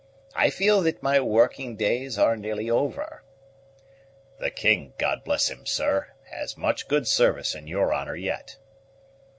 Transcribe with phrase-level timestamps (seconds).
[0.33, 3.21] I feel that my working days are nearly over."
[4.39, 5.67] "The king, God bless him!
[5.67, 8.57] sir, has much good service in your honor yet."